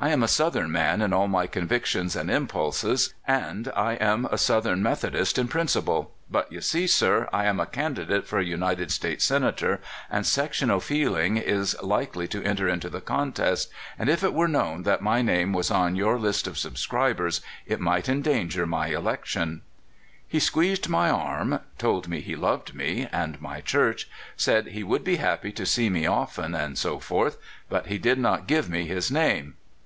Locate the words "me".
22.08-22.20, 22.74-23.08, 25.88-26.04, 28.68-28.86